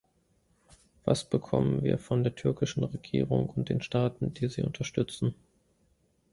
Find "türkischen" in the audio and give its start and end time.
2.33-2.83